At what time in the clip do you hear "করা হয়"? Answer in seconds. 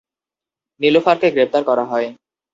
1.69-2.07